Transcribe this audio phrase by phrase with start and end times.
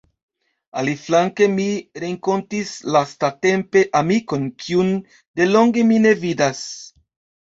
[0.81, 1.65] Aliflanke, mi
[2.03, 4.89] renkontis lastatempe amikon, kiun
[5.41, 6.63] delonge mi ne vidas.